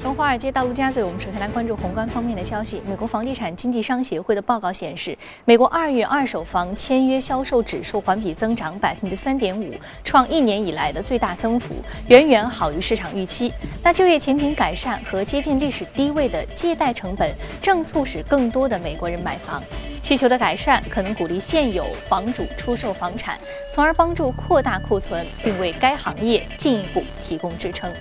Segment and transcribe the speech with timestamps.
[0.00, 2.80] 从华尔街到陆家嘴，我们首先来关注宏观方面的消息。
[2.88, 11.74] 美国房地产经纪商协会的报告显示，美国二月二手房签约销售指数环比增长百分之三点五，创一年以来的最大增幅，
[12.08, 13.52] 远远好于市场预期。
[13.84, 17.30] 那就业前景改善和接近历史低位的借贷成本，
[17.60, 19.62] 正促使更多的美国人买房。
[20.02, 23.38] 需求的改善可能鼓励现有房主出售房产，
[23.70, 27.92] 从而帮助扩大库存，并为该行业进一步提供支撑。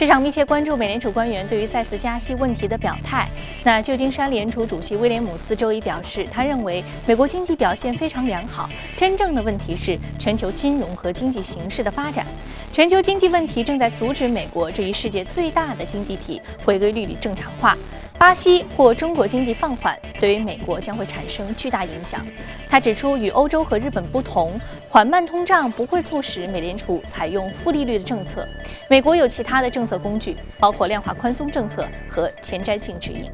[0.00, 3.28] 市场密切关注美联储官员对于再次加息问题的表态。
[3.62, 8.66] 那旧金山联储主席威廉姆斯周一表示，他认为美国经济表现非常良好，
[8.96, 12.24] 真正的问题是全球金融和经济形势的发展。
[12.72, 17.76] 全球经济问题正在阻止美国这一世界最大的经济体回归利率正常化。
[18.20, 22.20] 巴西或中国经济放缓，对于美国将会产生巨大影响。
[22.68, 28.46] 他指出，与欧洲和日本不同，缓慢通胀不会促使美联储采用负利率的政策。
[28.90, 33.30] 美国有其他的政策工具，包括量化宽松政策和前瞻性指引。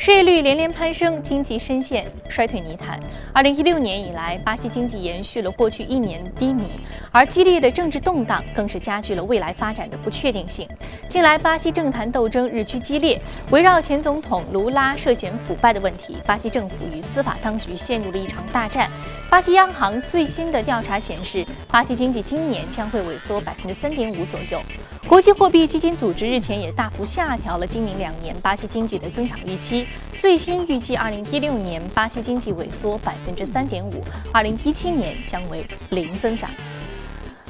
[0.00, 2.98] 失业率连连攀升，经济深陷衰退泥潭。
[3.32, 6.62] 二零一六年以来，巴西经济延续了过去一年低迷，
[7.10, 10.68] 而激烈的政治动荡更是加剧了未来发展的不确定性。
[11.08, 18.88] 近来，巴西政坛斗争日趋激烈，围绕前总统卢拉涉嫌腐败的问题，巴西政府与司法当局陷入了一场大战。
[19.28, 24.60] 巴西央行最新的调查显示，巴西经济今年将会萎缩百分之三点五左右。
[25.06, 29.86] 国际货币基金组织日前也大幅下调了今明两年巴西经济的增长预期，
[30.18, 36.50] 最新预计二零一六年巴西经济萎缩百分之三点五，二零一七年将为零增长。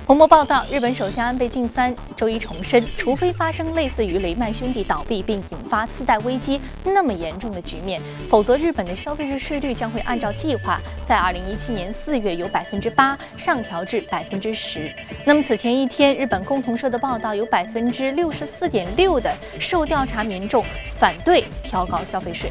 [0.09, 14.91] 彭博报道，日本首相安倍晋三周一重申，除非发生类似于雷曼兄弟倒闭并引发次贷危机那么严重的局面，否则日本的消费者税率将会按照计划在二零一七年四月由百分之八上调至百分之十。
[15.27, 20.65] 那么此前一天，日本共同社的报道有百分之六十四点六的受调查民众
[20.99, 22.51] 反对调高消费税。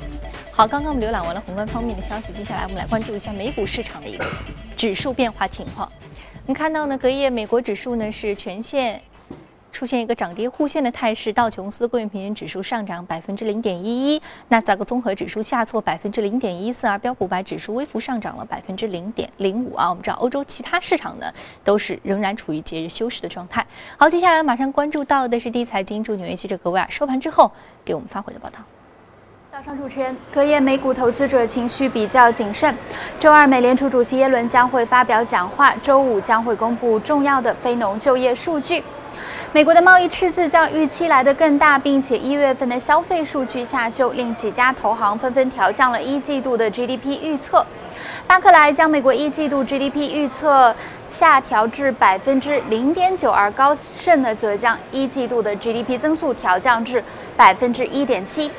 [0.52, 4.24] 好，刚刚我们浏览完了宏观方面的消息，接下来我们来关注一下美股市场的一个
[4.78, 5.87] 指数变化情况。
[6.50, 9.02] 你看到呢，隔夜美国指数呢是全线
[9.74, 19.90] 出现一个涨跌互现的态势，道琼斯工业平均指数上涨百分之零点一一，纳斯达克综合指数下挫百分之零点一四，而标普五百指数微幅上涨了百分之零点零五啊。
[19.90, 21.30] 我们知道欧洲其他市场呢
[21.66, 23.68] 都是仍然处于节日休市的状态。
[23.98, 27.52] 好，接下来马上关注到的是第一财经驻纽约记者格威尔收盘之后
[27.84, 28.60] 给我们发回的报道。
[29.58, 32.78] 早上主持人，隔夜美股投资者情绪比较谨慎。
[33.20, 38.84] 周二，美联储主席耶伦将会发表讲话，周五将会公布重要的非农就业数据。
[39.52, 47.66] 美国的贸易赤字较预期来得更大，并且一月份的消费数据下修，令几家投行纷纷调降了一季度的 GDP 预测。
[48.28, 50.76] 巴克莱将美国一季度 GDP 预测
[51.08, 57.04] 下调至百分之零点九，而高盛呢则将一季度的 GDP 增速调降至
[57.36, 58.52] 百分之一点七。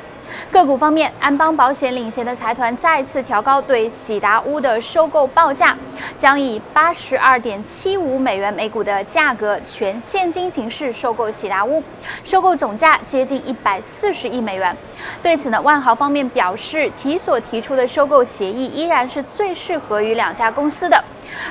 [0.51, 5.77] 个股方面，安邦保险领衔的财团再次调高对喜达屋的收购报价，
[6.15, 11.83] 将以八十二点七五美元每股的价格全现金形式收购喜达屋，
[12.23, 14.75] 收购总价接近一百四十亿美元。
[15.21, 21.03] 对此呢，万豪方面表示，其所提出的收购协议依然是最适合于两家公司的。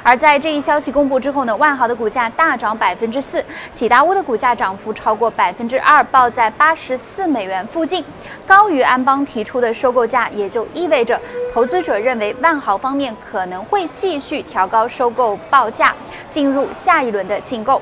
[0.03, 8.05] 而在这一消息公布之后呢，万豪的股价大涨百分之四，喜达屋的股价涨幅超过百分之二，报在八十四美元附近，
[8.47, 11.21] 高于安邦提出的收购价，也就意味着
[11.53, 15.95] 投资者认为万豪方面可能会继续调高收购报价，
[16.31, 17.81] 进入下一轮的竞购。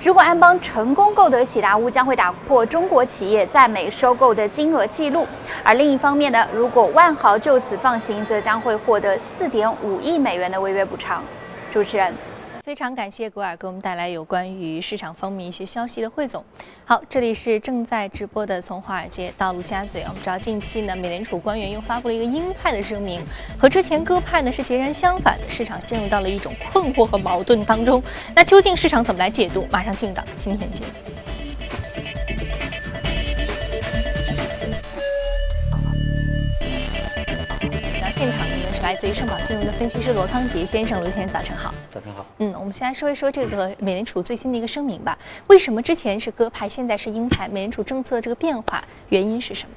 [0.00, 5.24] 如果安邦成功购得喜达屋，将会打破中国企业在美收购的金额记录；
[5.62, 11.22] 而另一方面呢，如果万豪就此放行，则将会获得四点五亿美元的违约补偿。
[11.70, 12.14] 主持人，
[12.66, 16.44] 非常感谢古尔给我们带来有关于市场方面一些消息的汇总。
[16.84, 20.02] 好，这里是正在直播的从华尔街到陆家嘴。
[20.08, 23.24] 我们知道近期呢，美联储官员又发布了一个鹰派的声明，
[23.56, 28.02] 和之前鸽派呢是截然相反的，市场陷入到了一种困惑和矛盾当中。
[28.34, 29.64] 那究竟市场怎么来解读？
[29.70, 30.90] 马上进入到今天节目。
[38.86, 41.74] 来自于盛宝金融的分析师罗康杰先生，罗先生早晨好。
[41.90, 42.24] 早晨好。
[42.38, 45.18] 嗯，我们先来说一说这个美联储最新的一个声明吧。
[45.48, 47.48] 为什么之前是鸽派，现在是鹰派？
[47.48, 49.74] 美联储政策这个变化原因是什么？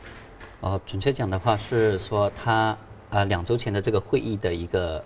[0.70, 2.78] 哦，准确讲的话是说，他
[3.10, 5.04] 呃两周前的这个会议的一个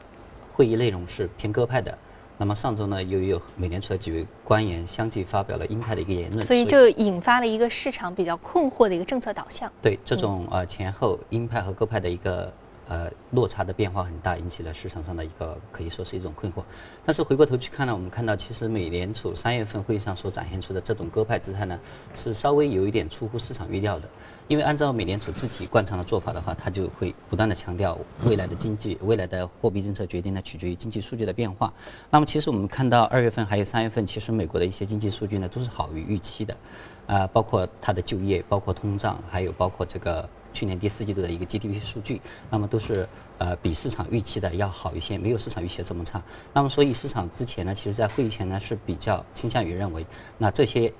[0.51, 1.97] 会议内容是偏鸽派的。
[2.37, 9.71] 那么上周呢，由于有美联储的几位官员相继发表了鹰派的一个言论，所以就引发了一个市场比较困惑的一个政策导向。
[9.81, 12.51] 对这种呃前后鹰派和鸽派的一个
[12.87, 16.63] 呃落差的变化很大，引起了市场上的一个可以说是一种困惑。
[17.05, 21.79] 但是回过头去看呢，我们看到其实美联储三月份会议上所展现出的这种鸽派姿态呢，
[22.15, 24.09] 是稍微有一点出乎市场预料的。
[24.49, 31.73] 因为按照美联储自己惯常的做法的话，它就会不断的强调未来的经济、未来的货币政策决定呢取决于经济数据的变化。
[32.09, 36.57] 那么其实我们看到二月份还有三月份，其实美国的一些经济数据呢都是好于预期的，
[37.07, 43.07] 啊，包括它的就业、包括通胀，还有包括这个去年第四季度的一个 GDP 数据，那么都是
[43.39, 46.21] 呃比市场预期的要好一些，没有市场预期的这么差。
[46.53, 50.05] 那么所以市场之前呢，其实在会议前呢是比较倾向于认为，
[50.37, 50.93] 那这些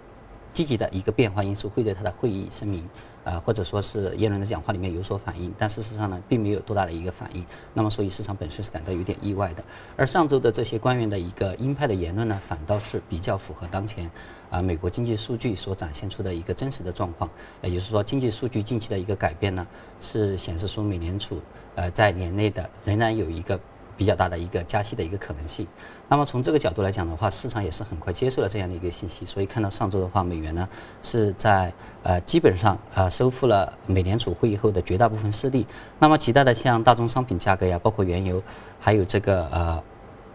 [0.53, 2.87] 积极的一个变化因素会对它的会议声明。
[3.23, 7.45] 呃，或者说是耶伦的讲话里面有所反应，但事实上呢，并没有多大的一个反应。
[7.73, 9.63] 那么，所以市场本身是感到有点意外的。
[9.95, 14.09] 而上周的这些官员的一个鹰派的言论呢，反倒是比较符合当前
[14.49, 17.29] 啊美国经济数据所展现出的一个真实的状况。
[17.61, 19.65] 也就是说，经济数据近期的一个改变呢，
[20.01, 21.39] 是显示出美联储
[21.75, 23.59] 呃在年内的仍然有一个。
[23.97, 25.67] 比较大的一个加息的一个可能性，
[26.07, 30.67] 那么从这个角度来讲的话，市场也是很快接受了这样的一个信息，所以看到上周的话，美元呢
[31.01, 31.71] 是在
[32.03, 35.65] 呃基本上呃收复了美联储会议后的绝大部分失利，
[35.99, 38.41] 那么其他的像大宗商品价格呀，包括原油，
[38.79, 39.83] 还有这个呃。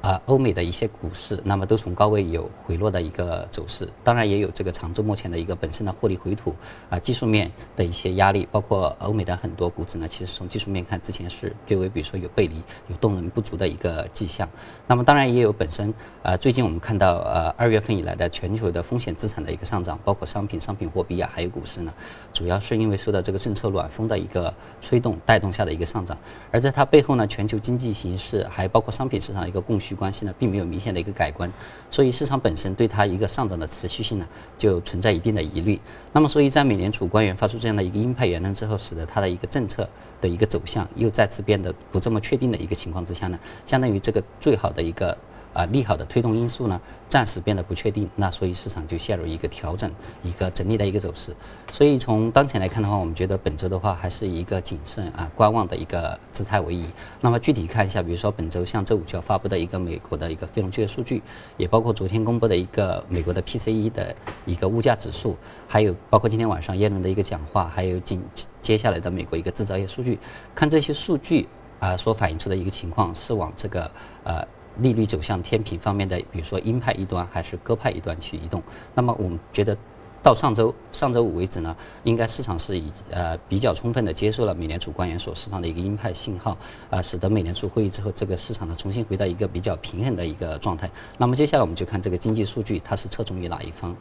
[0.01, 6.55] 啊，欧美的一些股市，那么都从高位有回落的一个走势，当然也有这个长周目前的一个本身的获利回吐
[6.89, 14.49] 啊，技术面的一些压力，包括欧美的很多股指呢，其实从技术面看，之前是略微比如说有背离、有动能不足的一个迹象。
[14.87, 15.93] 那么当然也有本身
[16.23, 21.93] 啊，最近我们看到呃二月份以来的全球的风险资产的一个上涨，包括商品、商品货币啊，还有股市呢，
[22.33, 26.17] 主要是因为受到这个政策暖风的一个推动带动下的一个上涨，
[26.53, 29.88] 而在它背后呢，全球经济形势还包括商品市场一个供需。
[29.95, 31.53] 关系呢，并没有明显的一个改观，
[31.91, 34.27] 所以市场本身对它一个上涨的持续性呢，
[34.57, 35.81] 就存在一定的疑虑。
[36.13, 39.89] 那么，所以在美联储官员发出这样的一个鹰派言论之后，使得它的一个政策
[40.21, 45.17] 的一个走向又再次变得不这么确定的一个情况之下呢，相当于这个最好的一个。
[45.53, 49.91] 啊，利好的推动因素呢，暂时变得不确定，那所以市场就陷入一个调整、
[50.23, 51.35] 一个整理的一个走势。
[51.73, 56.87] 所以从当前来看的话，我们觉得本周的话还是一个谨慎啊、观望的一个姿态为宜。
[57.21, 61.23] 那么具体看一下，比如说本周像周五就要发布的一个美国的一个非农就业数据，
[61.57, 64.15] 也包括昨天公布的一个美国的 PCE 的
[64.45, 65.37] 一个物价指数，
[65.67, 68.23] 还有包括今天晚上耶伦的一个讲话，还有紧
[68.63, 70.19] 接下来的美国一个制造业数据，
[70.55, 71.49] 看这些数据
[71.81, 73.91] 啊所反映出的一个情况是往这个
[74.25, 74.47] 呃。
[74.79, 78.63] 利率走向天平方面的，比如说鹰派一端还是鸽派一端去移动。
[78.95, 79.77] 那么我们觉得，
[80.23, 86.57] 到上周上周五为止呢，应该市场是以呃比较充分的接受了美联储官员所释放的一个鹰派信号，
[86.91, 90.91] 啊，使得美联储会议之后这个市场呢重新回到一个比较平衡的一个状态。
[91.17, 93.97] 那么接下来我们就看这个经济数据，它是侧重于哪一方？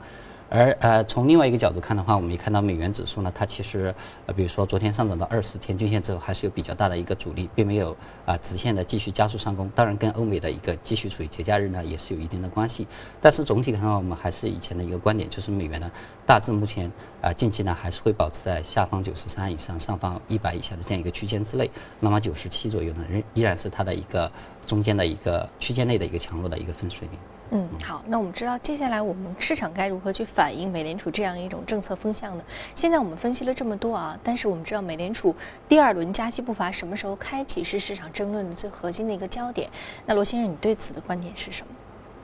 [0.50, 3.94] 而呃，从另外一个角度看的话，我们也看到美元指数呢，它其实
[4.26, 7.96] 呃，比如说昨天上涨到二十天均线之后，还是有比较大的一个阻力，并没有
[8.26, 9.70] 啊直线的继续加速上攻。
[9.76, 12.88] 当然，跟欧美的一个继续处于节假日呢，也是有一定的关系。
[13.22, 15.92] 但是总体看的话，我们还是以前的一个观点，就是美元呢，
[16.26, 16.90] 大致目前
[17.22, 21.70] 啊近期呢还是会保持在下方九十三以上、上方一百以下的这样一个区间之内。
[22.00, 24.32] 那么九十七左右呢，仍依然是它的一个
[24.66, 27.20] 中间的一个区间内的一个强弱的一个分水岭。
[27.52, 32.44] 嗯，好，那我们知道接下来我们市场该如何去反映美联储这样一种政策风向呢？
[32.76, 35.34] 现在我们分析了这么多啊，但是我们知道美联储
[35.70, 39.70] 第二轮加息步伐什么时候开启是市场争论的最核心的一个焦点。
[40.06, 41.74] 那罗先生，你对此的观点是什么？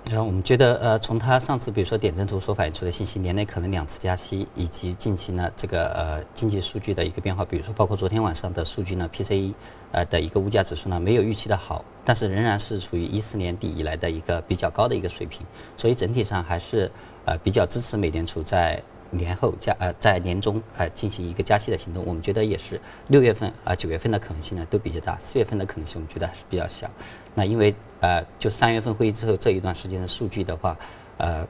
[0.10, 9.54] 然后我们觉得，呃，从他上次比如说点阵图所反映出的信息，年内可能两次加息，以及近期呢这个呃经济数据的一个变化，比如说包括昨天晚上的数据呢，PCE
[9.92, 15.46] 呃的一个物价指数呢没有预期的好，但是仍然是处于一四年底以来的一个比较高的一个水平，
[15.78, 16.92] 所以整体上还是
[17.26, 18.84] 呃比较支持美联储在。
[19.14, 26.90] 年后加呃在年中呃进行一个加息的行动，我们觉得也是六月份啊九月份的可能性呢都比较大，四月份的可能性我们觉得还是比较小。
[27.34, 30.78] 那因为呃就三月份会议之后这一段时间的数据的话，
[31.18, 31.48] 呃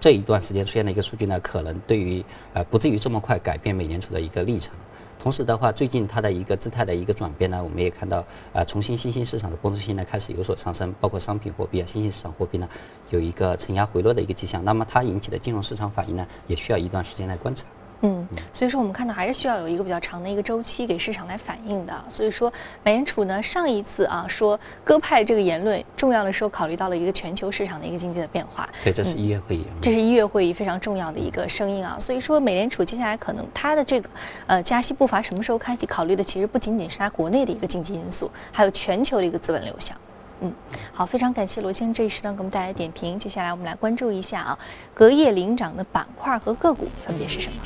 [0.00, 4.74] 这一段时间出现的一个数据呢，可能对于呃不至于这么快改变美联储的一个立场。
[5.18, 12.68] 同时的话，最近它的一个姿态的一个转变呢，我们也看到，呃，重新新兴市场的波动性呢开始有所上升，包括商品货币啊，新兴市场货币呢
[13.10, 14.64] 有一个承压回落的一个迹象。
[14.64, 17.64] 那么它引起的金融市场反应呢，也需要一段时间来观察。
[18.02, 21.92] 嗯，所以说我们看到还是需要有一个比较长的一个周期给市场来反映的。
[22.08, 22.52] 所以说，
[22.84, 28.68] 美联储呢上一次啊说鸽派这个言论，重要的时候考虑到了一个全球市场的一个经济的变化。
[28.84, 29.66] 对，这是一月会议。
[29.82, 31.96] 这是一月会议非常重要的一个声音啊。
[31.98, 34.08] 所以说，美联储接下来可能它的这个
[34.46, 39.96] 呃加息步伐什么时候开启，考虑的其实不仅仅是它国内的一个经济因素，还有全球的一个资本流向。
[40.40, 40.52] 嗯，
[40.92, 43.18] 好，非常感谢罗先生这一时段给我们带来点评。
[43.18, 44.58] 接下来我们来关注一下啊，
[44.94, 47.56] 隔夜领涨的板块和个股分别是什么？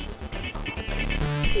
[1.53, 1.59] 好，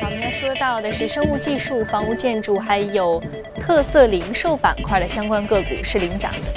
[0.00, 3.22] 我们要说到的是生物技术、房屋建筑，还有
[3.54, 6.48] 特色零售板块的相关个股是领涨的。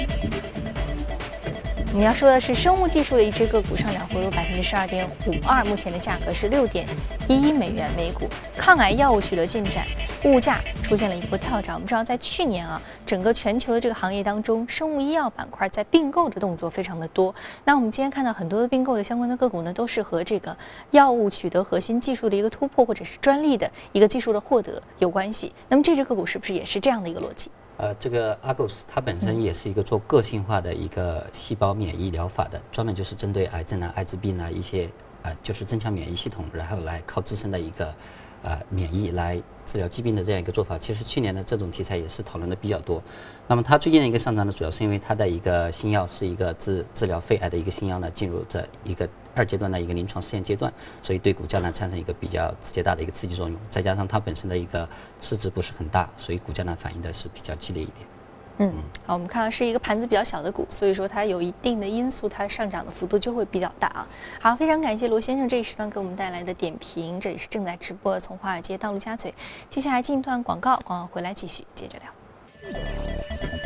[1.92, 6.86] 我们要说的是生物技术的一只个股上涨幅度百分之十二点五二，目前的价格是六点
[7.28, 8.26] 一一美元每股。
[8.56, 9.84] 抗癌药物取得进展，
[10.24, 11.74] 物价出现了一波跳涨。
[11.74, 17.34] 我们知道，在去年啊，整个全球的这个行业当中，生物医药板块在并购的动作非常的多。
[17.66, 20.56] 那我们今天看到很多的并购的相关的个股呢，都是和这个
[20.92, 25.52] 药物取得核心技术的一个突破，或者是专利的一个技术的获得有关系。
[25.68, 27.50] 那么这只个股是不是也是这样的一个逻辑？
[27.76, 34.90] 呃，这个 Argos 它本身也是一个做个性化的一个细胞免疫疗法的，专门就是针对癌症啊、艾滋病啊一些，
[35.22, 37.94] 呃，就是增强免疫系统，然后来靠自身的一个。
[38.42, 43.00] 呃，免疫来治疗疾病的这样一个做法，其实去年呢这种题材也是讨论的比较多。
[43.46, 50.72] 那么它最近的一个上涨呢，主要是因为它的一个新药是一个治治疗肺癌的一个新药呢，进入这一个二阶段的一个临床试验阶段，
[51.02, 53.56] 所以对股价呢产生一个比较直接大的一个刺激作用。
[53.70, 54.88] 再加上它本身的一个
[55.20, 58.11] 市值不是很大，所以股价呢反应的是比较激烈一点。
[58.58, 58.72] 嗯，
[59.06, 64.06] 好，我们看到是一个盘子比较小的股，所以说它有一定的因素，它上涨的幅度就会比较大啊。
[64.40, 69.34] 好，非常感谢罗先生这一时段给我们带来的点评，这里是正在直播从华尔街到陆家嘴，
[69.70, 73.21] 接下来进一段广告，广告回来继续接着聊。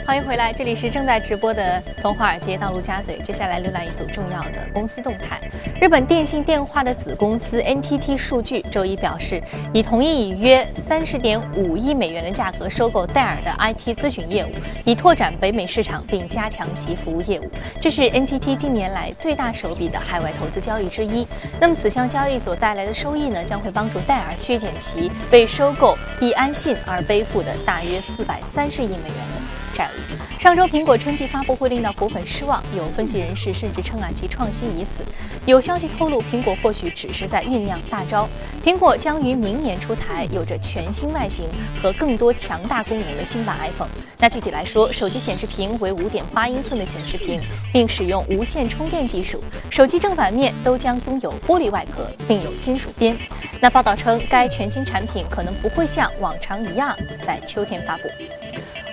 [0.06, 3.18] 欢迎回来，这里是正在直播的从华尔街到陆家嘴。
[3.25, 5.40] 接下来浏览一组重要的公司动态。
[5.80, 9.42] 日本电信电话的子公司 NTT 数据周一表示，
[9.75, 14.50] 已同意以约三十点五亿美元的价格收购戴尔的 IT 咨询业务，
[14.84, 17.50] 以拓展北美市场并加强其服务业务。
[17.80, 21.26] 这是 NTT 近年来最大手笔的海外投资交易之一。
[21.58, 29.65] 那么此项交易所带来的收益呢，将会帮助戴尔削减其为收购易安信而背负的大约四百三十亿美元的。
[29.76, 30.40] 债务。
[30.40, 35.04] 上周苹果春季发布会令到果粉失望，有分析人士甚至称啊其创新已死。
[35.45, 38.28] 有消息透露，苹果或许只是在酝酿大招。
[38.64, 41.49] 苹果将于明年出台有着全新外形
[41.80, 43.88] 和更多强大功能的新版 iPhone。
[44.18, 47.40] 那具体来说，手机显示屏为五点八英寸的显示屏，
[47.73, 49.42] 并使用无线充电技术。
[49.71, 53.16] 手机正反面都将拥有玻璃外壳，并有金属边。
[53.61, 58.02] 那报道称，该全新产品可能不会像往常一样在秋天发布。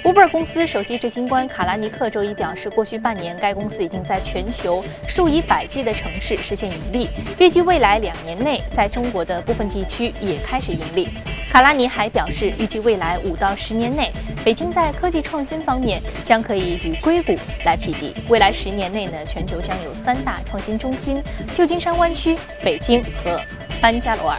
[0.04, 7.08] Uber 公司首席执行官卡拉尼克周一表示，过去半年该公司已经在全球数以百计的城市实现盈利，
[7.40, 11.08] 预计未来两年内在中国的部分地区也开始盈利。
[11.50, 14.12] 卡拉尼还表示，预计未来五到十年内，
[14.44, 18.14] 北京在科技创新方面将可以与硅谷来匹敌。
[18.28, 23.40] 未来十年内呢，全球将有三大创新中心：旧金山湾区、北京和
[23.82, 24.38] 班加罗尔。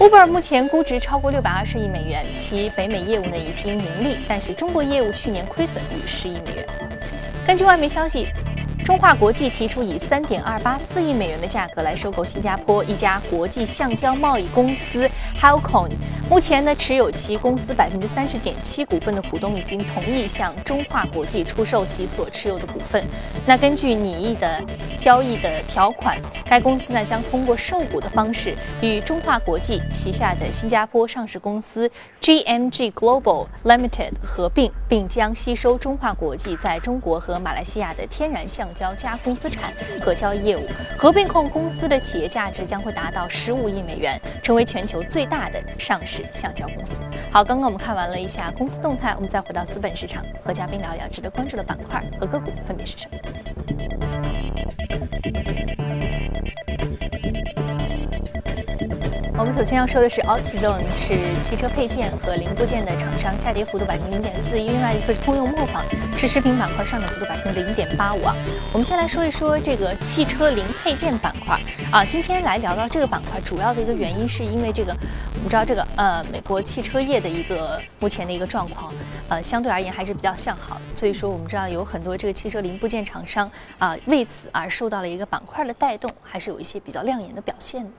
[0.00, 6.66] Uber 目前估值超过六百二十亿美元，其北美业务呢已经盈利，但是中国业务去年亏损逾十亿美元。
[7.46, 8.28] 根据外媒消息。
[8.90, 15.08] 中化国际提出以三点二八四亿美元的价格来收购新加坡一家国际橡胶贸易公司
[15.40, 15.92] Halcon。
[16.28, 23.04] 目前呢，持有其公司百分之三十点七股份的股东已经同意向中化国际出售其所持有的股份。
[23.46, 24.60] 那根据拟议的
[24.98, 31.88] 交易的条款，该公司呢将通过售股的方式与中化国际旗下的新加坡上市公司
[32.20, 38.79] GMG Global Limited 合并，并将吸收中化国际在中国和马来西亚的天然橡胶。
[38.80, 47.02] 交加工资产和交易业务合并后，公司的企业价值将会达到十五亿美元，成为全球最大的上市橡胶公司。
[47.30, 53.18] 好，刚刚我们看完了一下公司动态，我们再回到资本市场，和嘉宾聊聊值得关注的板块和个股分别是什么。
[59.40, 65.82] 我们首先要说的是 AutoZone，是汽车配件和零部件的厂商，下跌幅度百分之零点四；另外一个是通用磨坊，
[66.14, 68.34] 是食品板块上涨幅度百分之零点八五啊。
[68.70, 71.58] 我们先来说一说这个汽车零配件板块
[71.90, 72.04] 啊。
[72.04, 74.94] 今天来聊到这个板块，主要的一个原因是因为这个，
[75.36, 78.92] 我们知道这个呃美国汽车业的一个目前的一个状况，
[79.30, 87.90] 呃相对而言还是比较向好，所以说我们知道有很多这个汽车零部件厂商啊为此而受到了一个板块的带动，还是有一些比较亮眼的表现。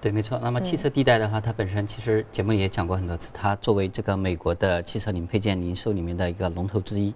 [0.00, 0.38] 对，没错。
[0.42, 7.12] 那么汽车地带的话，它本身其实节目里也讲过很多次，它作为这个美国的汽车零配件零售里面的一个龙头之一，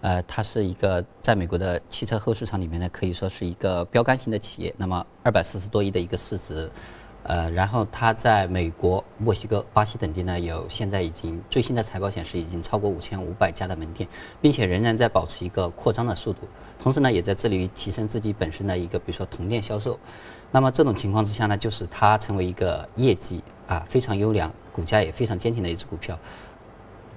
[0.00, 4.74] 呃，它是一个在美国的汽车后市场里面呢，可以说是一个标杆性的企业。
[4.76, 6.70] 那么二百四十多亿的一个市值，
[7.24, 14.06] 呃，然后它在美国、墨西哥、巴西等地呢，有现在已经最新的财报显示，已经超过五千五百家的门店，
[14.42, 16.40] 并且仍然在保持一个扩张的速度，
[16.78, 19.98] 同时呢，也在致力于提升自己本身的一个，比如说同店销售。
[20.50, 26.18] 那么这种情况之下呢，就使它成为一个业绩啊非常优良、股价也非常坚挺的一只股票。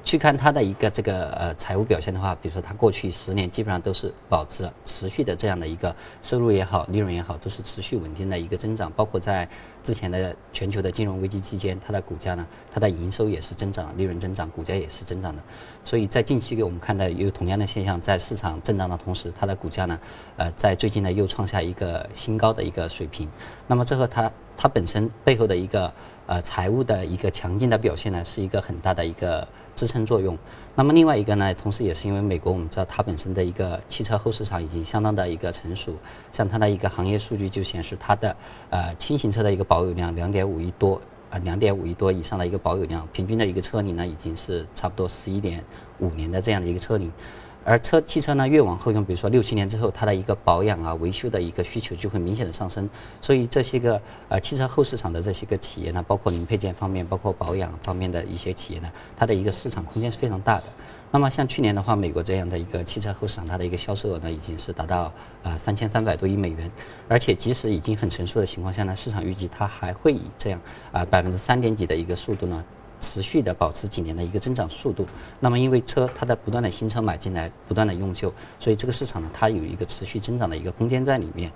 [0.08, 8.90] 去看它的一个这个呃财务表现的话，比如说它过去十年基本上都是保持持续的这样的一个收入也好，利润也好，都是持续稳定的一个增长。
[8.96, 9.46] 包括在
[9.84, 15.44] 之前的全球的金融危机期间，它的股价呢，它的营收也是增长，利润增长，股价也是增长的。
[15.84, 20.00] 所以在近期给我们看到有同样的现象，在市场震荡的同时，它的股价呢，
[20.38, 23.28] 呃，在最近呢又创下一个新高的一个水平。
[23.68, 25.92] 那么这和它它本身背后的一个
[26.28, 29.48] 呃财务的一个强劲的表现呢，是一个很大的一个。
[29.78, 30.36] 支撑作用。
[30.74, 35.94] 那么另外一个呢，同时也是因为美国，我们知道它本身的一个汽车后市场已经相当的一个成熟。
[36.34, 38.36] 像它的一个行业数据就显示，它的
[38.72, 45.64] 呃轻型车的一个保有量两点五亿多，呃两点五亿多以上的一个保有量，平均的一个车龄呢已经是差不多十一点
[46.00, 47.12] 五年的这样的一个车龄。
[47.68, 52.90] 而车汽车呢越往后用，比如说六七年之后，它的一个保养啊、维修的一个需求就会明显的上升。
[53.20, 60.64] 所以这些个呃汽车后市场的这些个企业呢，包括零配件方面、包括保养方面的一些企业呢，它的一个市场空间是非常大的。
[61.12, 65.12] 那么像去年的话，美国这样的一个汽车后市场，它的一个销售额呢，已经是达到
[65.44, 66.72] 啊三千三百多亿美元。
[67.10, 70.62] 而且即使已经很成熟的情况下呢，市场预计它还会以这样
[70.94, 72.64] 啊百分之三点几的一个速度呢。
[73.00, 75.06] 持续的保持几年的一个增长速度，
[75.40, 81.52] 那么因为车它在不断的新车买进来，不断的用旧，所以这个市场呢，它有一个持续增长的一个空间在里面。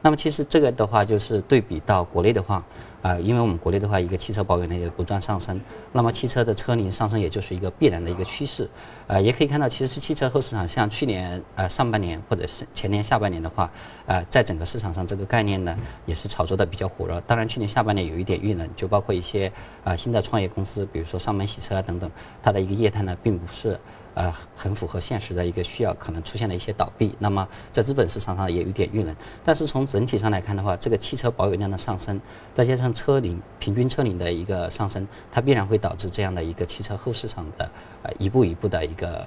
[0.00, 2.64] 那么其实这个的话，就是对比到国内的话。
[3.02, 5.60] 啊，因为我们国内的话，一个汽车保有量也不断上升，
[5.92, 8.70] 那么汽车的车龄上升也就是一个必然的一个趋势。
[9.08, 13.68] 呃，也可以看到，其实是汽车后市场，像去年呃上半年或者是前年下半年的话，
[14.06, 17.20] 呃，在整个市场上这个概念呢也是炒作的比较火热。
[17.26, 22.08] 当然，去年下半年有一点遇冷，就包括一些啊新的创业公司，比如说上门洗车啊等等，
[22.40, 23.78] 它的一个业态呢并不是。
[24.14, 27.14] 呃，很符合现实的一个需要，可能出现了一些倒闭。
[27.18, 32.20] 那么在资本市场上也有点遇冷，但是从整体上来看的话，这个汽车保有量的上升，
[32.54, 37.70] 再加上车龄平均车龄的一个上升，它必然会导致这样的一个汽车后市场的
[38.02, 39.26] 呃一步一步的一个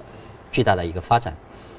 [0.52, 1.36] 巨大的一个发展。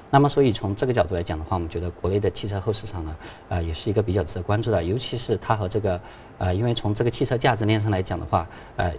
[0.09, 3.15] 那么所以从这个角度来讲的话，我们觉得国内的汽车后市场呢，
[3.49, 5.99] 呃，也是一个比较值得关注的，尤其是它和这个
[6.37, 8.45] 呃，因为从这个汽车价值链上来讲的话，
[8.75, 8.93] 呃。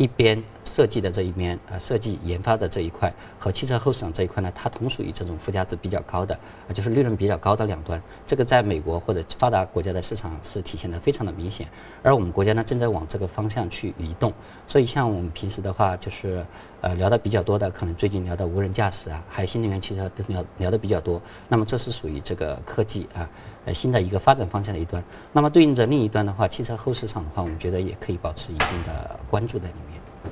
[0.00, 6.34] 一边设计的这一边，啊，设计研发的这一块和汽车后市场这一块呢，它同属于这种附加值比较高的，
[6.66, 8.02] 啊，就是利润比较高的两端。
[8.26, 11.68] 这个在美国或者发达国家的市场是体现的非常的明显，
[12.02, 14.32] 而我们国家呢正在往这个方向去移动。
[14.66, 16.42] 所以像我们平时的话，就是
[16.80, 21.20] 呃聊的比较多的，可能最近聊的无人驾驶啊，还有新能源汽车都聊聊的比较多。
[21.46, 23.28] 那么这是属于这个科技啊，
[23.66, 25.04] 呃新的一个发展方向的一端。
[25.30, 29.89] 那么对应着另一端的话，汽车后市场的话，我们觉得也可以保持一定的关注在里面。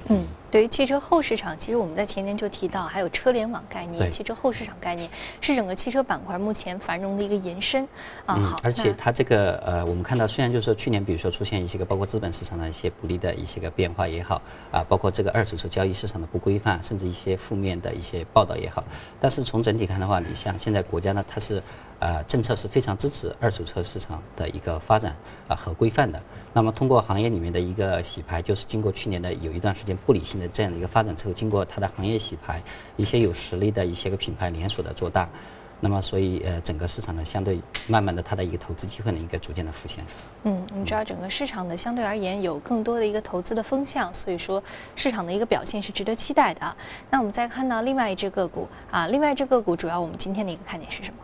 [0.09, 5.09] 嗯，对于汽车后市场，其实我们在前年就提到，还有车联网概念、汽车后市场概念，
[5.41, 7.87] 是整个汽车板块目前繁荣的一个延伸
[8.25, 8.37] 啊。
[8.37, 18.83] 好，而且它这个呃，我们看到虽然就是说去年，比如说出现一些个包括资本市场的一些不利的一些个变化也好啊，包括这个二手车交易市场的不规范，甚至一些负面的一些报道也好，
[19.21, 21.63] 但是从整体看的话，你像现在国家呢，它是。
[22.01, 25.17] 呃，政策是非常支持二手车市场的一个发展
[25.49, 26.23] 啊和规范的。
[26.53, 32.63] 那么通过行业里面的一个洗牌，就是经过去年的有一段时间不理性这样的一个发展之后，经过它的行业洗牌，
[32.97, 35.29] 一些有实力的一些个品牌连锁的做大，
[35.81, 40.53] 那么所以呃整个市场呢相对慢慢的它的一个投资机会呢应该逐渐的浮现出来。
[40.53, 44.63] 嗯，你知道整个市场的相对而言有更多的一个投资的风向，所以说
[44.95, 46.77] 市场的一个表现是值得期待的。
[47.11, 51.17] 那我们再看到另外一只个股啊，另外一只个股主要我们今天的一个看点是什么？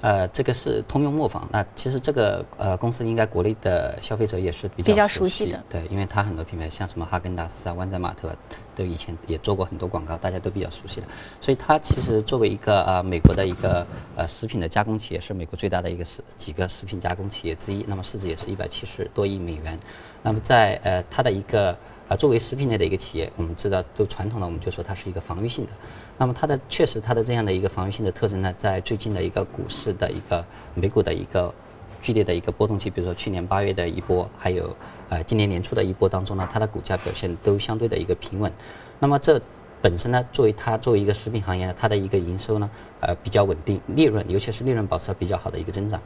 [0.00, 1.48] 呃，这个是通用磨坊。
[1.50, 8.36] 那其实这个呃公司应该国内的消费者也是比较熟悉的，对，因为它很多品牌像什么哈根达斯啊、湾仔码头啊，
[8.76, 11.06] 都以前也做过很多广告，大家都比较熟悉的。
[11.40, 17.84] 所以它其实作为一个呃美国的一个呃食品的加工企业，是美国最大的一个食几个食品加工企业之一。
[17.88, 19.78] 那么市值也是一百七十多亿美元。
[20.22, 21.76] 那么在呃它的一个
[22.08, 25.70] 啊作为食品类的一个企业，我们知道都传统的我们就说它是一个防御性的。
[26.16, 30.44] 那么它的确实它的这样的一个防御性的特征呢，在最近的一个股市的一个
[30.74, 31.54] 美股的一个
[32.00, 34.74] 剧烈的一个波动期，比如说去年八月的一波，还有
[35.10, 38.50] 呃今年年初的一波当中呢，它的股价表现都相对的一个平稳。
[38.98, 39.40] 那么这
[39.82, 46.00] 本身呢，作为它作为一个食品行业呢，它的一个营收呢，呃比较稳定，利润尤其是利润保持比较好的一个增长。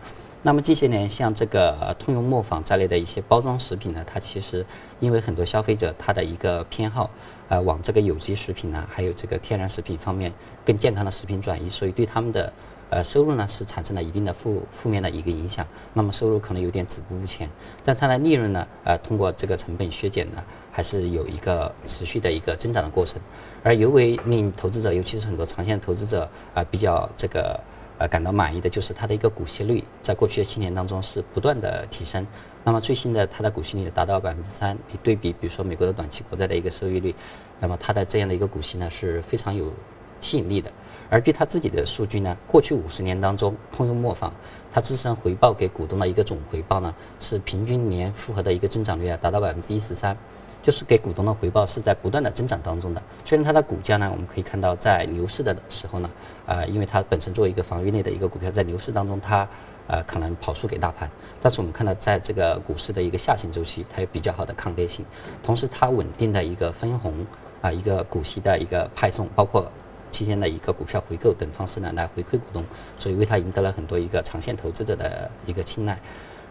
[0.45, 4.67] 那么这些年，像这个通用磨坊在内的一些包装食品呢，它其实
[4.99, 7.09] 因为很多消费者他的一个偏好，
[7.49, 10.33] 呃，往这个有机食品呢，还有这个天然食品方面
[10.65, 12.53] 更健康的食品转移，所以对他们的
[12.91, 15.65] 呃收入呢是产生了一定的负负面的一个影响。
[15.95, 17.49] 那么收入可能有点止步不前，
[17.85, 23.23] 但它的利润呢，呃，通过这个成本削减呢，还是有一个持续的一个增长的过程。
[23.63, 27.61] 而尤为令投资者，尤其是很多长线投资者啊，比较这个。
[27.99, 32.27] 呃感到满意的就是它的一个股息率，在过去的七年当中是不断的提升。
[32.65, 37.15] 那么最新的它的股息率达到百分之三，你对比比如说美国的短期国债的一个收益率，
[37.61, 39.73] 那么它的这样的一个股息呢是非常有
[40.21, 40.71] 吸引力的。
[41.11, 44.33] 而据他自己的数据呢，过去五十年当中，通用磨坊
[44.73, 50.17] 它自身回报给股东的一个总回报呢是平均年复合的一个增长率啊达到百分之一十三。
[50.63, 53.03] 就是给股东的回报是在不断的增长当中的。
[53.25, 56.11] 虽然它的股价呢，我们可以看到在牛市的时候呢，
[56.47, 59.47] 呃，因为它本身作为一个防御类的一个股票，在牛市当中它
[59.89, 61.11] 呃可能跑输给大盘。
[61.43, 65.05] 但是我们看到在这个股市的一个下行周期，它有比较好的抗跌性，
[65.43, 67.13] 同时它稳定的一个分红
[67.61, 69.69] 啊，一个股息的一个派送，包括
[70.13, 72.65] 期间的一个股票回购等方式呢来回馈股东，
[72.99, 75.99] 所以为它赢得了很多一个长线投资者的一个青睐。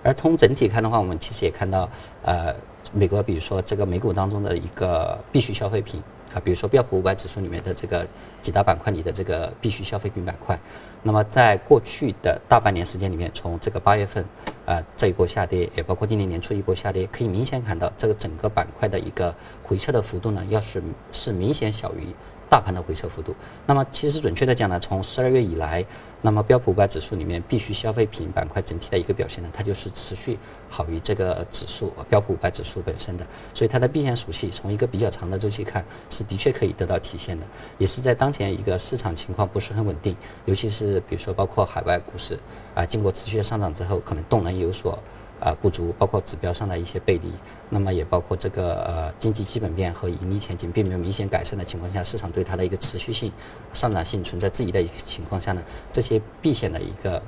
[0.04, 1.89] 而从整体看的话，我们其实也看到
[2.24, 2.54] 呃。
[2.93, 6.01] 美国，比如说这个美股当中的一个必需消费品
[6.34, 8.06] 啊，比如说标普五百指数里面的这个
[8.41, 10.60] 几大板块里的这个必需消费品板块，
[11.01, 14.25] 那么在过去的大半年时间里面，从这个八月份
[14.65, 22.08] 啊这一波下跌，也包括今年年初一波下跌，可以明显看到这个整个板块的一个回撤的幅度呢，要是是明显小于。
[22.51, 23.33] 大盘的回撤幅度，
[23.65, 25.85] 那么其实准确的讲呢，从十二月以来，
[26.21, 30.37] 那么标普五百指数里面必须消费品板块整体的一个表现呢，它就是持续
[30.69, 37.45] 好于这个指数标普五百指数本身的，所以它的避险属性从一个比较长的周期看是的确可以得到体现的，
[37.77, 42.37] 也是在当前一个市场情况不是很稳定，尤其是比如说包括海外股市
[42.75, 44.99] 啊，经过持续的上涨之后，可能动能有所。
[45.41, 47.34] 啊，不足，包括指标上的一些背离，
[47.67, 53.32] 那么也包括这个呃经济基本面和盈利前景并没有明显改善的情况下，市场对它的一个持续性、
[53.73, 57.19] 上涨性存在质疑的一个情况下呢，这些避险的一个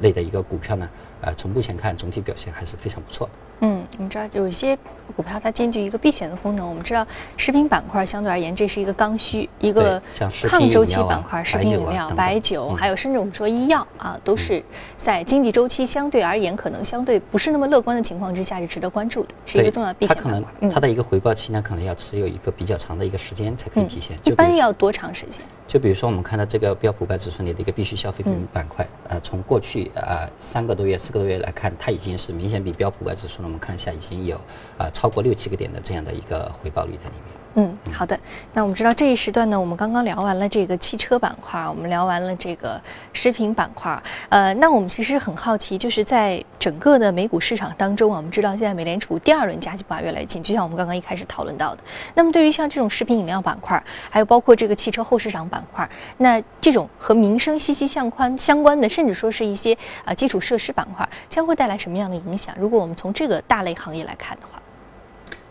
[0.00, 0.88] 类的一个股票呢，
[1.20, 3.32] 呃，从目前看总体表现还是非常不错的。
[3.60, 4.78] 嗯，我们知道有一些
[5.16, 6.68] 股票它兼具一个避险的功能。
[6.68, 7.04] 我们知道
[7.36, 10.00] 食品板块相对而言，这是一个刚需，一个
[10.44, 14.62] 抗周期板块，食品饮料、白酒，还有甚至我们说医药啊，都是
[14.96, 20.70] 在经济周期相对而言可能相对不是那么乐观的情况之下是值得关注的，是一个重要避险板块。
[20.70, 24.16] 它的一个回报期呢，可能要持有一个比较长的一个时间才可以体现。
[24.22, 25.44] 一般要多长时间？
[25.66, 34.18] 就比如说我们看到这个标普五百指数里的一个必需消费品板块，呃，从过去呃三个多月、这个多月来看，它已经是明显比标普五百指数呢，我们看一下已经。
[34.28, 34.36] 有
[34.76, 37.37] 啊，超过六七个点的这样的一个回报率在里面。
[37.60, 38.16] 嗯，好的。
[38.54, 42.80] 那我们知道这一时段呢，我们刚刚聊完了这个汽车板块，我们聊完了这个
[43.12, 44.00] 食品板块。
[44.28, 51.82] 呃，那我们其实很好奇，就是在整个的美股市场当中啊，我们知道现在美联储第二轮加息步伐越来越近，就像我们刚刚一开始讨论到的。
[52.14, 62.54] 那么对于像这种食品饮料板块，还有包括这个汽车后市场板块，那这种和民生息息相关相关的，甚至说是一些啊基础设施板块，将会带来什么样的影响？
[62.56, 64.62] 如果我们从这个大类行业来看的话。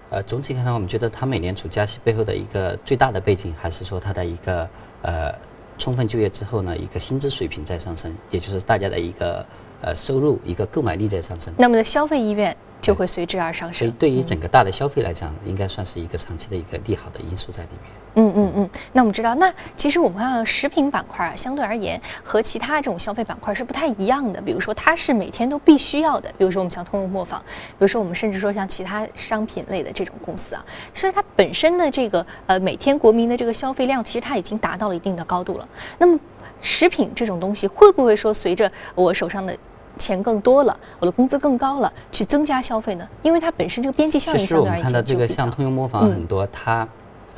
[0.10, 4.70] 呃，总体看来，我们觉得它美联储加息背后的一个最大的背景，还是说它的一个
[5.02, 5.34] 呃
[5.78, 9.46] 充分就业之后呢，一个薪资水平在上升，也就是大家的一个
[9.82, 11.54] 呃收入、一个购买力在上升。
[11.58, 13.80] 那么的消费意愿就会随之而上升。
[13.80, 17.92] 所以，对于整个大的消费来讲，应该算是一个长期的一个利好的因素在里面。
[18.20, 24.42] 嗯嗯嗯，那我们知道，那其实我们看到食品板块啊，相对而言和其他这种消费板块是不太一样的。
[24.42, 26.28] 比如说，它是每天都必须要的。
[26.36, 35.68] 比如说，我们像通用磨坊，比如说我们甚至说像其他商品类的这种公司啊，所以它本身的这个呃每天国民的这个消费量，其实它已经达到了一定的高度了。
[36.00, 36.20] 那么，
[36.60, 39.56] 食品这种东西会不会说随着我手上的
[40.00, 43.08] 钱更多了，我的工资更高了，去增加消费呢？
[43.22, 46.88] 因为它本身这个边际效应相对而言看到这个像通用磨坊很多它。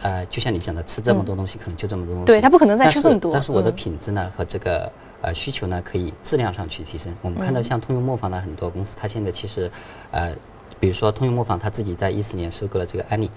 [0.02, 2.26] 呃，就像你讲的，吃这么多东西，可能就这么多东西。
[2.26, 3.32] 对，它不可能再吃更多。
[3.34, 7.14] 但是我的品质呢，和这个呃需求呢，可以质量上去提升。
[7.22, 9.70] 我们看到像通用磨坊呢很多公司，它现在其实，
[10.12, 10.36] 呃，
[10.80, 13.30] 比如说通用磨坊，它自己在一四年收购了这个安利。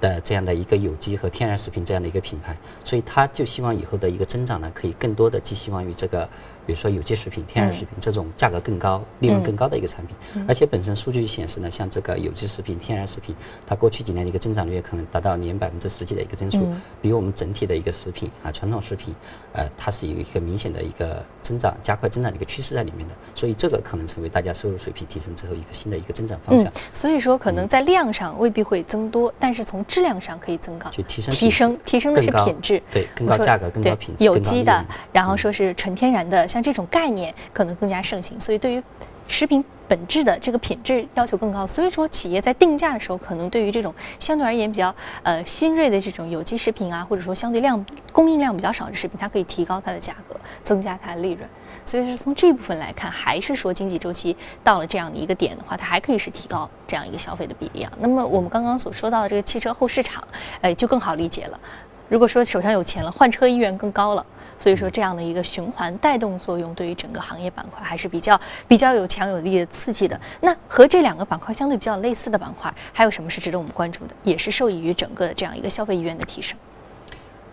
[0.00, 6.28] 的这样的一个有机和天然食品这样的一个品牌，所以他就希望以后的一个增长呢，可以更多的寄希望于这个，
[6.66, 10.16] 比如说有机食品、天然食品这种价格更高、利润更高的一个产品。
[10.48, 13.34] 而且本身数据显示呢，像这个有机食品、天然食品，
[13.66, 16.66] 它过去几年的一个增长率可能达到年百分之十几的一个增速，
[17.00, 19.14] 比我们整体的一个食品啊传统食品，
[19.52, 23.14] 呃，它是有一个明显的一个增长、加快增长的一个趋势在里面的。
[23.34, 26.72] 所以这个可能成为大家收入水平提升之后一个新的一个增长方向。
[26.92, 38.40] 所以说，可能在量上未必会增多，但是从质量上可以增高，就提升提升提升的是品质，对更高价格、更高品质、有机的，然后说是纯天然的，像这种概念可能更加盛行。
[38.40, 38.80] 所以对于
[39.26, 51.48] 食品本质的这个品质要求更高，所以说企业在定价的时候，可能对于这种相对而言比较呃新锐的这种有机食品啊，或者说相对量供应量比较少的食品，它可以提高它的价格，增加它的利润。
[51.86, 57.92] 所以是从这部分来看，还是说经济周期到了这样的一个点的话，它还可以是提高这样一个消费的比例啊。
[57.98, 60.22] 那么我们刚刚所说到的这个汽车后市场，
[60.62, 61.60] 哎，就更好理解了。
[62.08, 64.24] 如果说手上有钱了，换车意愿更高了。
[64.56, 70.18] 所以说，这样的一个循环带动作用，对于整个行业板块还是比较比较有强有力的刺激的。
[70.40, 74.14] 那和这两个板块相对比较类似的板块，还有什么是值得我们关注的？
[74.22, 76.56] 也是受益于整个这样一个消费意愿的提升。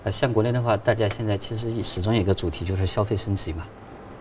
[0.03, 3.65] 呃，像国内的话，大家现在其实始终有一个主题，就是消费升级嘛。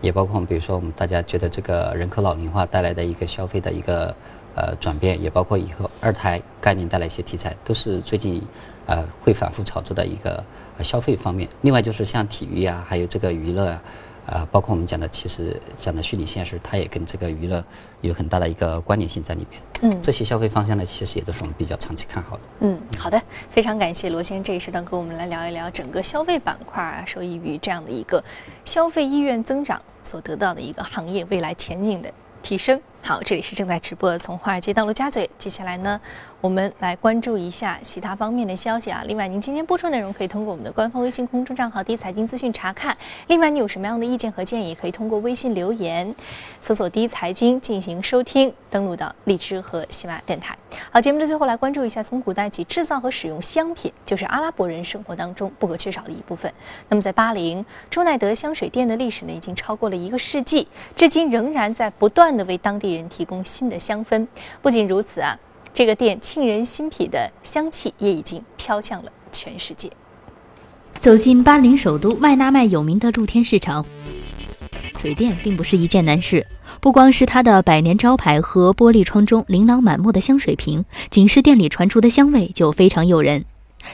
[0.01, 4.13] 也包括比如说我们大家觉得这个人口老龄化带来的一个消费的一个
[4.55, 8.41] 呃转变，也包括以后二胎概念带来一些题材，都是最近
[8.85, 10.43] 呃会反复炒作的一个
[10.83, 11.47] 消费方面。
[11.61, 13.81] 另外就是像体育啊，还有这个娱乐啊。
[14.27, 17.61] 啊，包括我们讲的，其实讲的虚拟现实，它也跟这个娱乐
[18.01, 19.61] 有很大的一个关联性在里面。
[19.81, 22.43] 嗯，这些消费方向呢，其实也都是我们比较长期看好的。
[22.59, 28.23] 嗯，好的，非常感谢罗先生这一时段跟我们来聊一聊整个消费板块啊，受益于这样的一个
[28.63, 32.79] 消费意愿增长所得到的一个行业未来前景的提升。
[33.03, 35.27] 好，这里是正在直播的从华尔街到陆家嘴。
[35.39, 35.99] 接下来呢，
[36.39, 39.03] 我们来关注一下其他方面的消息啊。
[39.07, 42.95] 另外，您今天播出内容可以通过我们的官方微信公众账号“第一财经资讯”查看。
[43.25, 46.13] 另外，你有什么样的意见和建议，可以通过微信留言，
[46.61, 48.53] 搜索“第一财经”进行收听。
[48.69, 50.55] 登录到荔枝和喜马电台。
[50.91, 56.53] 好，节目的最后来关注一下，从古代起制造和使用香品，就是阿拉伯人生活当中不可缺少的一部分。
[56.87, 64.27] 那么，在巴林朱奈德香水店的历史呢，已经超过了一个世纪，至今仍然在不断的为当地人提供新的香氛。
[64.61, 65.37] 不仅如此啊，
[65.73, 69.91] 这个店沁人心脾的香气也已经飘向了全世界。
[70.99, 73.85] 走进巴林首都麦纳麦有名的露天市场，
[75.01, 76.45] 水店并不是一件难事。
[76.79, 83.45] 不光是它的百年招牌和玻璃窗中琳琅满目的香水瓶，仅是店里传出的香味就非常诱人。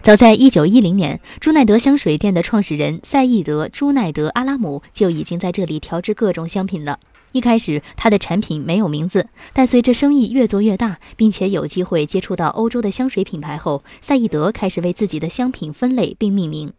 [0.02, 7.00] 早在1910年，朱奈德香水店的创始人赛义德·朱奈德·阿拉姆就已经在这里调制各种香品了。
[7.38, 16.74] 一开始，他的产品没有名字，但随着生意越做越大，并且有机会接触到欧洲的香水品牌后，赛义德开始为自己的香品分类并命名。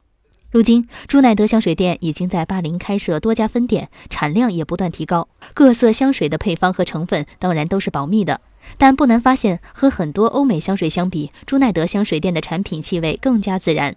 [0.51, 5.29] 如今，朱奈德香水店已经在巴林开设多家分店，产量也不断提高。
[5.55, 8.41] 各色香水的配方和成分当然都是保密的，
[8.77, 13.95] 但不难发现，和很多欧美香水相比，朱奈德香水店的产品气味更加自然。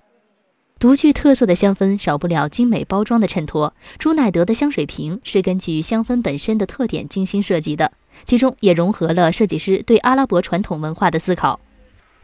[0.81, 3.75] 独具特色的香氛少不了精美包装的衬托。
[3.99, 7.91] 朱奈德的香水瓶是根据香氛本身的特点精心设计的，
[8.25, 11.59] 其中也融合了设计师对阿拉伯传统文化的思考。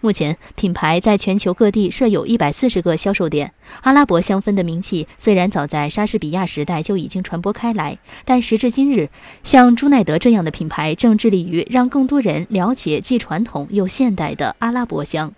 [0.02, 3.54] 目前，品牌在全球各地设有一百四十个销售点。
[3.82, 9.12] 阿拉伯香氛的名气虽然早在莎士比亚时代就已经传播开来，但时至今日，
[9.44, 15.32] 像朱奈德这样的品牌正致力于让更多人了解既传统又现代的阿拉伯香。